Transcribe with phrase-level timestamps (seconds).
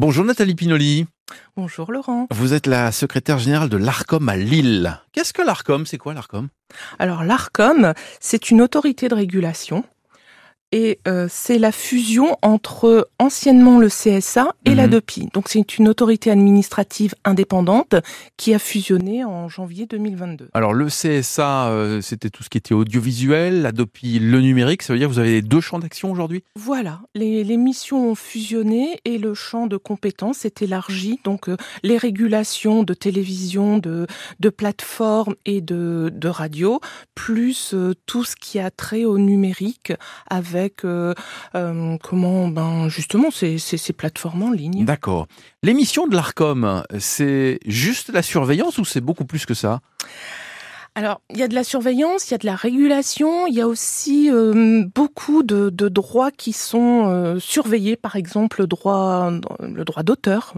[0.00, 1.06] Bonjour Nathalie Pinoli.
[1.56, 2.28] Bonjour Laurent.
[2.30, 4.96] Vous êtes la secrétaire générale de l'ARCOM à Lille.
[5.10, 5.86] Qu'est-ce que l'ARCOM?
[5.86, 6.50] C'est quoi l'ARCOM?
[7.00, 9.84] Alors l'ARCOM, c'est une autorité de régulation
[10.72, 14.76] et euh, c'est la fusion entre anciennement le CSA et Mhm.
[14.76, 15.28] l'ADOPI.
[15.32, 17.94] Donc c'est une autorité administrative indépendante
[18.36, 20.50] qui a fusionné en janvier 2022.
[20.52, 24.82] Alors le CSA, euh, c'était tout ce qui était audiovisuel, l'ADOPI, le numérique.
[24.82, 26.42] Ça veut dire que vous avez deux champs d'action aujourd'hui?
[26.56, 31.18] Voilà, les, les missions ont fusionné et le champ de compétences s'est élargi.
[31.24, 34.06] Donc euh, les régulations de télévision, de,
[34.40, 36.80] de plateformes et de, de radio,
[37.14, 37.74] plus
[38.06, 39.92] tout ce qui a trait au numérique
[40.28, 41.14] avec euh,
[41.54, 44.84] euh, comment ben justement ces, ces, ces plateformes en ligne.
[44.84, 45.26] D'accord.
[45.62, 49.80] L'émission de l'ARCOM, c'est juste la surveillance ou c'est beaucoup plus que ça?
[50.98, 53.60] Alors, il y a de la surveillance, il y a de la régulation, il y
[53.60, 59.30] a aussi euh, beaucoup de, de droits qui sont euh, surveillés, par exemple le droit,
[59.60, 60.54] le droit d'auteur.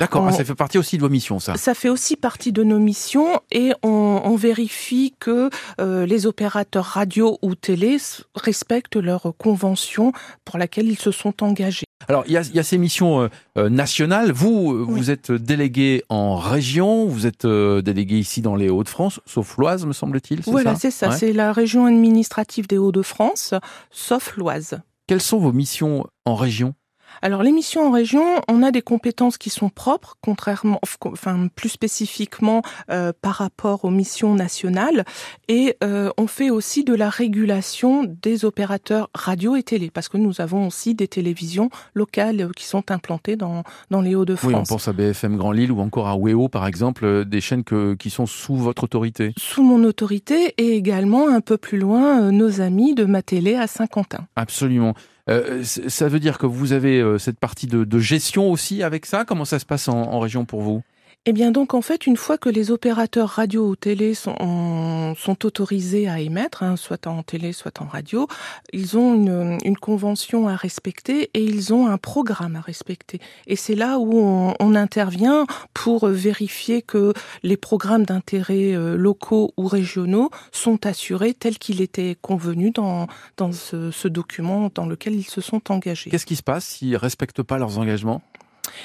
[0.00, 1.56] D'accord, ah, ça fait partie aussi de vos missions, ça.
[1.56, 5.48] Ça fait aussi partie de nos missions et on, on vérifie que
[5.80, 7.98] euh, les opérateurs radio ou télé
[8.34, 10.12] respectent leurs conventions
[10.44, 11.86] pour laquelle ils se sont engagés.
[12.08, 14.32] Alors, il y a, il y a ces missions euh, euh, nationales.
[14.32, 15.00] Vous, euh, Oui.
[15.00, 19.86] vous êtes délégué en région, vous êtes euh, délégué ici dans les Hauts-de-France, sauf l'Oise,
[19.86, 20.42] me semble-t-il.
[20.44, 21.08] c'est Voilà, c'est ça.
[21.10, 21.16] Ouais.
[21.16, 23.54] C'est la région administrative des Hauts-de-France,
[23.90, 24.80] sauf l'Oise.
[25.06, 26.74] Quelles sont vos missions en région?
[27.22, 31.68] Alors les missions en région, on a des compétences qui sont propres, contrairement, enfin plus
[31.70, 35.04] spécifiquement euh, par rapport aux missions nationales,
[35.48, 40.16] et euh, on fait aussi de la régulation des opérateurs radio et télé, parce que
[40.16, 44.20] nous avons aussi des télévisions locales euh, qui sont implantées dans dans les Oui, on
[44.20, 44.68] Hauts-de-France.
[44.68, 47.94] pense à BFM Grand Lille ou encore à WEO, par exemple, euh, des chaînes que,
[47.94, 49.32] qui sont sous votre autorité.
[49.38, 53.54] Sous mon autorité et également un peu plus loin euh, nos amis de ma télé
[53.54, 54.26] à Saint-Quentin.
[54.36, 54.94] Absolument.
[55.30, 59.06] Euh, ça veut dire que vous avez euh, cette partie de, de gestion aussi avec
[59.06, 59.24] ça?
[59.24, 60.82] Comment ça se passe en, en région pour vous?
[61.26, 66.06] Eh bien donc en fait une fois que les opérateurs radio ou télé sont, autorisés
[66.06, 68.28] à émettre, hein, soit en télé soit en radio,
[68.74, 73.20] ils ont une, convention à respecter et ils ont un programme à respecter.
[73.46, 79.68] Et c'est là où on, intervient pour vérifier que les programmes d'intérêt euh, locaux ou
[79.68, 85.40] régionaux sont assurés tels qu'il était convenu dans, dans ce document dans lequel ils se
[85.40, 86.10] sont engagés.
[86.10, 88.20] Qu'est-ce qui se passe s'ils respectent pas leurs engagements?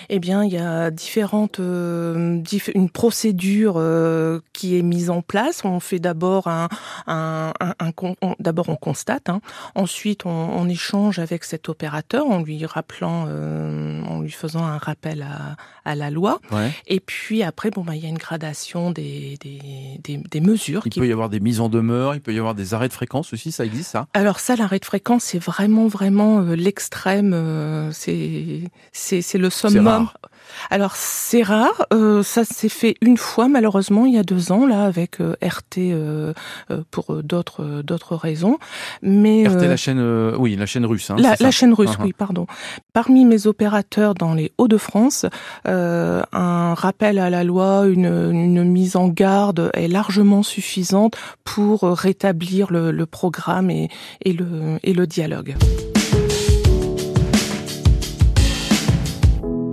[0.10, 5.22] Eh bien, il y a différentes, euh, diff- une procédure euh, qui est mise en
[5.22, 5.64] place.
[5.64, 6.68] On fait d'abord un,
[7.08, 7.92] un, un,
[8.40, 9.42] d'abord on constate, hein.
[9.76, 14.78] ensuite on, on échange avec cet opérateur en lui rappelant, euh, en lui faisant un
[14.78, 15.56] rappel à,
[15.90, 16.40] à la loi.
[16.52, 16.72] ouais.
[16.88, 19.60] Et puis après, bon, bah, il y a une gradation des, des,
[20.04, 20.82] des, des mesures.
[20.86, 22.88] Il qui peut y avoir des mises en demeure, il peut y avoir des arrêts
[22.88, 24.08] de fréquence aussi, ça existe ça?
[24.14, 27.32] Alors ça, l'arrêt de fréquence, c'est vraiment, vraiment euh, l'extrême.
[27.34, 28.62] euh, c'est,
[28.92, 29.79] c'est, c'est le summum.
[30.72, 31.86] Alors c'est rare.
[31.94, 35.36] euh, ça s'est fait une fois, malheureusement, il y a deux ans, là, avec euh,
[35.42, 36.34] RT euh,
[36.70, 38.58] euh, pour euh, d'autres, d'autres raisons.
[39.02, 41.10] Mais RT, la chaîne, euh, oui, la chaîne russe.
[41.12, 42.04] Hein, la, chaîne russe, Uh-huh.
[42.04, 42.46] oui, pardon.
[42.94, 45.26] Parmi mes opérateurs dans les Hauts-de-France,
[45.68, 51.16] euh, un rappel à la loi, une, une mise en garde est largement suffisante
[51.46, 53.90] pour rétablir le, le programme et,
[54.26, 55.56] et, le, et le dialogue.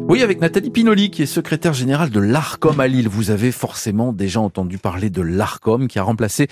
[0.09, 3.09] Oui, avec Nathalie Pinoli, qui est secrétaire générale de l'ARCOM à Lille.
[3.09, 6.47] Vous avez forcément déjà entendu parler de l'ARCOM, qui a remplacé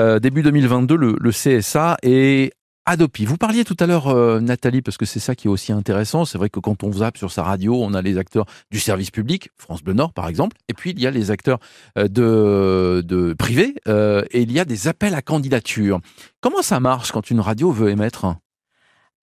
[0.00, 2.52] euh, début 2022 le, le CSA et
[2.86, 3.24] Adopi.
[3.24, 6.24] Vous parliez tout à l'heure, euh, Nathalie, parce que c'est ça qui est aussi intéressant.
[6.24, 9.10] C'est vrai que quand on zappe sur sa radio, on a les acteurs du service
[9.10, 11.58] public, France Bleu Nord par exemple, et puis il y a les acteurs
[11.98, 16.00] euh, de, de privés, euh, et il y a des appels à candidature.
[16.40, 18.36] Comment ça marche quand une radio veut émettre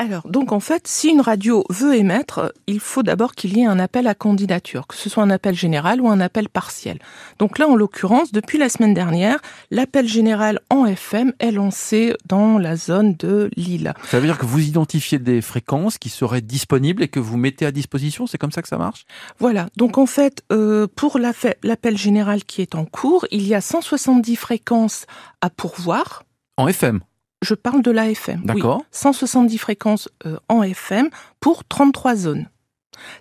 [0.01, 3.67] Alors, donc en fait, si une radio veut émettre, il faut d'abord qu'il y ait
[3.67, 6.97] un appel à candidature, que ce soit un appel général ou un appel partiel.
[7.37, 9.37] Donc là, en l'occurrence, depuis la semaine dernière,
[9.69, 13.93] l'appel général en FM est lancé dans la zone de Lille.
[14.09, 17.67] Ça veut dire que vous identifiez des fréquences qui seraient disponibles et que vous mettez
[17.67, 19.05] à disposition C'est comme ça que ça marche?
[19.37, 23.61] Voilà, donc en fait, euh, pour l'appel général qui est en cours, il y a
[23.61, 25.05] 170 fréquences
[25.41, 26.23] à pourvoir.
[26.57, 27.01] En FM,
[27.41, 28.41] Je parle de l'AFM.
[28.41, 28.45] oui.
[28.45, 31.09] d'accord 170 fréquences euh, en FM
[31.39, 32.49] pour 33 zones.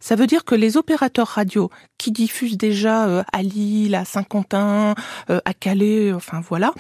[0.00, 4.94] Ça veut dire que les opérateurs radio qui diffusent déjà euh, à Lille, à Saint-Quentin,
[5.30, 6.72] euh, à Calais, enfin voilà,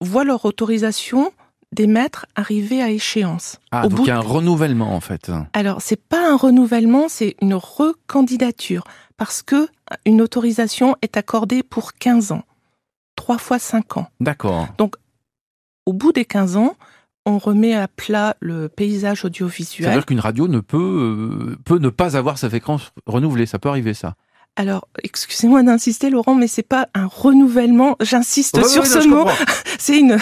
[0.00, 1.32] voient leur autorisation
[1.70, 3.58] d'émettre arriver à échéance.
[3.70, 5.30] Ah, Au donc il y a un renouvellement en fait.
[5.54, 8.84] Alors, c'est pas un renouvellement, c'est une recandidature
[9.16, 9.68] parce que
[10.04, 12.42] une autorisation est accordée pour 15 ans.
[13.16, 14.06] 3 fois 5 ans.
[14.20, 14.68] D'accord.
[15.86, 16.76] Au bout des 15 ans,
[17.26, 19.86] on remet à plat le paysage audiovisuel.
[19.86, 23.46] C'est-à-dire qu'une radio ne peut, euh, peut ne pas avoir sa fréquence renouvelée.
[23.46, 24.14] Ça peut arriver, ça.
[24.56, 27.96] Alors, excusez-moi d'insister, Laurent, mais c'est pas un renouvellement.
[28.00, 29.26] J'insiste sur ce mot.
[29.78, 30.18] C'est une,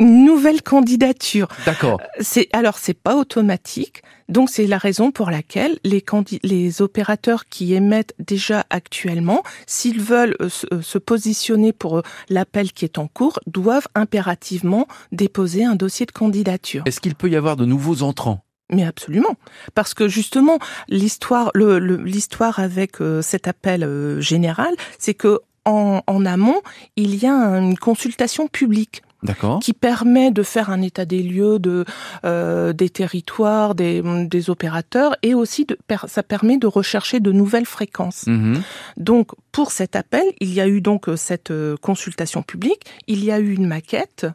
[0.00, 1.48] nouvelle candidature.
[1.64, 2.00] D'accord.
[2.20, 4.02] C'est alors c'est pas automatique.
[4.28, 6.04] Donc c'est la raison pour laquelle les,
[6.42, 12.72] les opérateurs qui émettent déjà actuellement, s'ils veulent euh, euh, se, positionner pour euh, l'appel
[12.72, 16.82] qui est en cours, doivent impérativement déposer un dossier de candidature.
[16.86, 18.45] Est-ce qu'il peut y avoir de nouveaux entrants?
[18.70, 19.36] Mais absolument,
[19.74, 20.58] parce que justement
[20.88, 26.60] l'histoire, l'histoire avec cet appel général, c'est que en, en, amont,
[26.96, 29.02] il y a une consultation publique
[29.60, 31.84] qui permet de faire un état des lieux de
[32.24, 35.76] euh, des territoires, des, des, opérateurs, et aussi de,
[36.06, 38.26] ça permet de rechercher de nouvelles fréquences.
[38.26, 38.62] Mhm.
[38.96, 43.24] Donc pour cet appel, il y a eu donc euh, cette euh, consultation publique, il
[43.24, 44.26] y a eu une maquette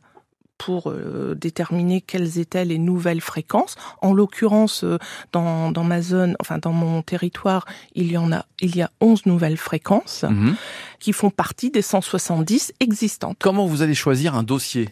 [0.61, 3.75] pour euh, déterminer quelles étaient les nouvelles fréquences.
[4.03, 4.99] En l'occurrence, euh,
[5.31, 7.65] dans, dans, ma zone, enfin dans mon territoire,
[7.95, 10.55] il y en a, il y a 11 nouvelles fréquences mhm.
[10.99, 13.37] qui font partie des 170 existantes.
[13.39, 14.89] Comment vous allez choisir un dossier?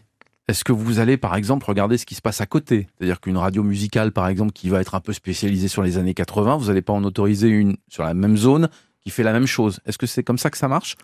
[0.48, 2.88] Est-ce que vous allez, par exemple, regarder ce qui se passe à côté?
[2.98, 6.16] C'est-à-dire qu'une radio musicale, par exemple, qui va être un peu spécialisée sur les années
[6.16, 8.70] 80, vous n'allez pas en autoriser une sur la même zone
[9.04, 9.82] qui fait la même chose.
[9.86, 10.96] Est-ce que c'est comme ça que ça marche?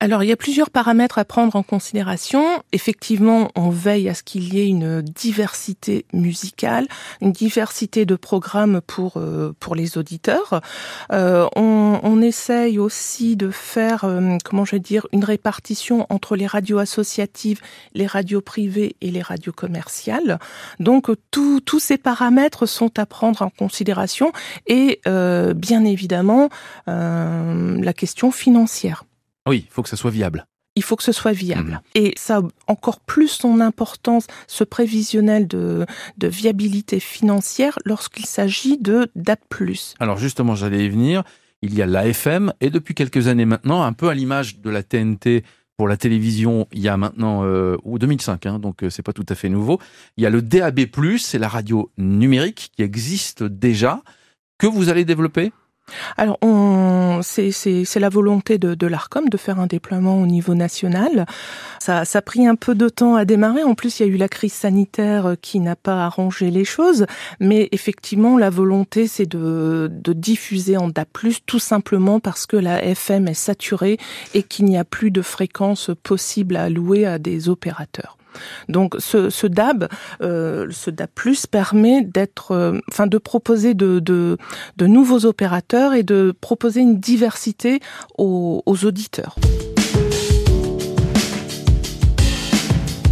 [0.00, 2.62] Alors, il y a plusieurs paramètres à prendre en considération.
[2.72, 6.88] Effectivement, on veille à ce qu'il y ait une diversité musicale,
[7.22, 10.60] une diversité de programmes pour euh, pour les auditeurs.
[11.10, 16.36] Euh, on, on, essaye aussi de faire, euh, comment je vais dire, une répartition entre
[16.36, 17.60] les radios associatives,
[17.94, 20.38] les radios privées et les radios commerciales.
[20.80, 24.32] Donc, tous ces paramètres sont à prendre en considération
[24.66, 26.48] et bien évidemment
[26.86, 29.04] la question financière.
[29.48, 30.46] Oui, il faut que ça soit viable.
[30.76, 31.70] Il faut que ce soit viable.
[31.94, 32.02] Mhm.
[32.02, 35.86] Et ça a encore plus son importance, ce prévisionnel de,
[36.18, 39.42] de viabilité financière lorsqu'il s'agit de DAP+.
[40.00, 41.22] Alors justement, j'allais y venir.
[41.62, 44.82] Il y a l'AFM et depuis quelques années maintenant, un peu à l'image de la
[44.82, 45.44] TNT
[45.76, 49.12] pour la télévision, il y a maintenant, euh, ou 2005, hein, donc euh, c'est pas
[49.12, 49.80] tout à fait nouveau.
[50.16, 50.80] Il y a le DAB+,
[51.18, 54.02] c'est la radio numérique qui existe déjà,
[54.58, 55.52] que vous allez développer?
[56.16, 56.38] Alors,
[57.22, 61.26] c'est la volonté de, l'ARCOM de faire un déploiement au niveau national.
[61.78, 63.62] Ça, a pris un peu de temps à démarrer.
[63.62, 67.06] En plus, il y a eu la crise sanitaire qui n'a pas arrangé les choses.
[67.40, 72.84] Mais effectivement, la volonté, c'est de, de diffuser en DAP+, tout simplement parce que la
[72.84, 73.98] FM est saturée
[74.34, 78.16] et qu'il n'y a plus de fréquences possibles à louer à des opérateurs.
[78.68, 79.88] Donc ce, DAB,
[80.22, 81.10] euh, ce DAB+
[81.50, 84.36] permet d'être, euh, enfin de proposer de,
[84.80, 87.80] nouveaux opérateurs et de proposer une diversité
[88.18, 89.36] aux, aux auditeurs.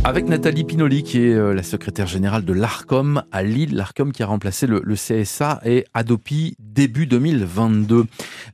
[0.05, 4.25] Avec Nathalie Pinoli, qui est euh, la secrétaire générale de l'ARCOM à Lille, l'ARCOM qui
[4.25, 8.07] a remplacé le, le, CSA et Adopi début 2022.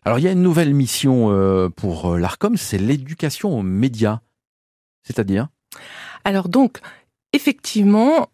[0.04, 4.20] Alors il y a une nouvelle mission pour l'ARCOM, c'est l'éducation aux médias.
[5.04, 5.48] C'est-à-dire
[6.24, 6.78] alors donc,
[7.32, 8.28] effectivement,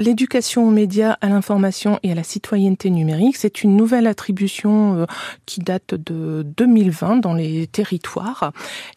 [0.00, 5.06] l'éducation aux médias, à l'information et à la citoyenneté numérique, c'est une nouvelle attribution euh,
[5.44, 8.52] qui date de 2020 dans les territoires.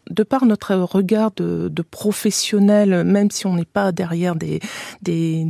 [0.09, 4.61] De par notre regard de, de professionnel, même si on n'est pas derrière des,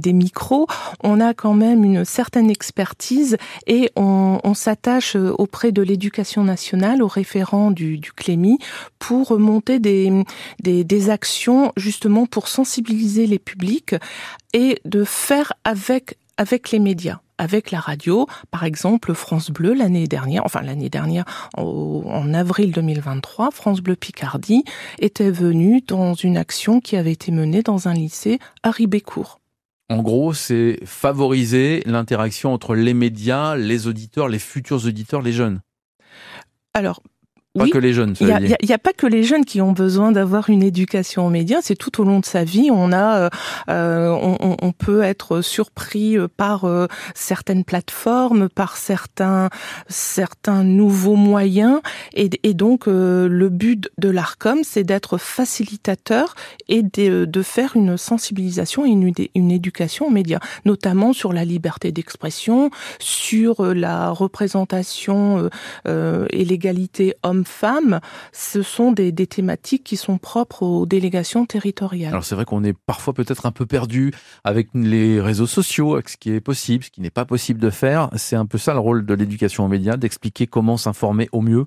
[0.06, 0.68] micros,
[1.04, 7.08] on a quand même une certaine expertise et on, s'attache auprès de l'éducation nationale, au
[7.08, 8.60] référent du, du CLEMI,
[9.00, 13.96] pour monter des actions justement pour sensibiliser les publics
[14.54, 20.08] et de faire avec avec les médias avec la radio, par exemple France Bleu l'année
[20.08, 24.64] dernière, enfin l'année dernière en avril 2023, France Bleu Picardie
[25.00, 29.40] était venue dans une action qui avait été menée dans un lycée à Ribécourt.
[29.90, 35.62] En gros, c'est favoriser l'interaction entre les médias, les auditeurs, les futurs auditeurs, les jeunes.
[36.74, 37.04] Alors,
[37.56, 38.16] pas que les jeunes.
[38.20, 41.60] Il n'y a, pas que les jeunes qui ont besoin d'avoir une éducation aux médias.
[41.62, 42.70] C'est tout au long de sa vie.
[42.72, 43.30] On a,
[43.70, 49.50] euh, on, on, peut être surpris par euh, certaines plateformes, par certains
[49.88, 51.82] certains nouveaux moyens.
[52.16, 56.34] Et, et donc euh, le but de l'Arcom, c'est d'être facilitateur
[56.70, 61.46] et de, de, faire une sensibilisation et une, une éducation aux médias, notamment sur la
[61.46, 65.50] liberté d'expression, sur la représentation
[65.86, 68.00] et l'égalité homme femmes,
[68.32, 72.10] ce sont des, thématiques qui sont propres aux délégations territoriales.
[72.10, 76.10] Alors c'est vrai qu'on est parfois peut-être un peu perdu avec les réseaux sociaux, avec
[76.10, 78.10] ce qui est possible, ce qui n'est pas possible de faire.
[78.16, 81.66] C'est un peu ça le rôle de l'éducation aux médias, d'expliquer comment s'informer au mieux.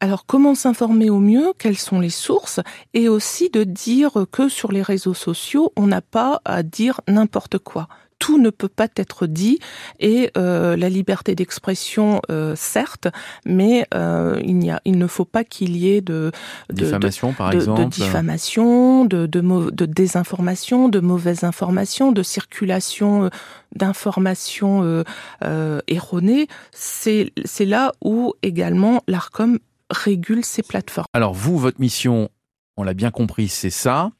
[0.00, 2.60] Alors comment s'informer au mieux Quelles sont les sources
[2.94, 7.58] Et aussi de dire que sur les réseaux sociaux, on n'a pas à dire n'importe
[7.58, 9.58] quoi tout ne peut pas être dit
[10.00, 13.08] et euh, la liberté d'expression euh, certes
[13.44, 16.32] mais euh, il n'y a il ne faut pas qu'il y ait de,
[16.70, 17.84] de diffamation par de, exemple.
[17.84, 23.28] de diffamation de de, de désinformation de mauvaises informations de circulation euh,
[23.74, 25.04] d'informations euh,
[25.44, 26.48] euh, erronées.
[26.72, 29.58] C'est c'est là où également l'Arcom
[29.90, 31.06] régule ces plateformes.
[31.12, 32.30] Alors vous votre mission
[32.76, 34.10] on l'a bien compris c'est ça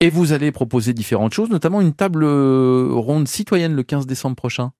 [0.00, 4.36] et vous allez proposer différentes choses, notamment une table euh, ronde citoyenne le 15 décembre
[4.36, 4.72] prochain.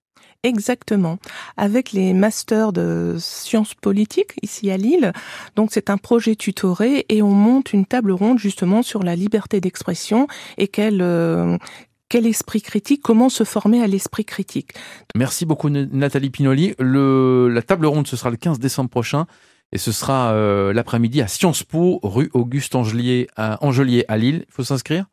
[0.43, 1.17] Exactement.
[1.57, 5.11] Avec les masters de sciences politiques ici à Lille.
[5.55, 9.59] Donc c'est un projet tutoré et on monte une table ronde justement sur la liberté
[9.59, 10.27] d'expression
[10.59, 11.57] et quel, euh,
[12.07, 14.73] quel esprit critique, comment se former à l'esprit critique.
[15.15, 16.75] Merci beaucoup Nathalie Pinoli.
[16.77, 19.25] Le, la table ronde ce sera le 15 décembre prochain
[19.71, 24.45] et ce sera euh, l'après-midi à Sciences Po, rue Auguste Angelier à, Angelier à Lille.
[24.47, 25.05] Il faut s'inscrire?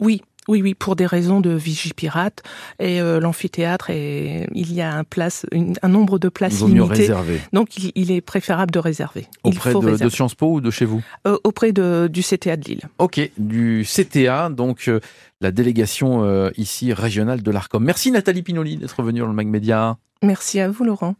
[0.00, 2.42] Oui, oui, oui, pour des raisons de vigipirate
[2.78, 7.12] et euh, l'amphithéâtre et il y a un place, une, un nombre de places limité.
[7.52, 9.26] Donc il, il, est préférable de réserver.
[9.42, 10.04] Auprès de, réserver.
[10.04, 11.02] de, Sciences Po ou de chez vous?
[11.26, 12.80] Euh, Auprès de, du CTA de Lille.
[12.98, 15.00] Ok, du CTA, donc euh,
[15.40, 17.84] la délégation ici régionale de l'Arcom.
[17.84, 19.98] Merci Nathalie Pinoli d'être venue dans le Mag Média.
[20.22, 21.14] Merci à vous Laurent.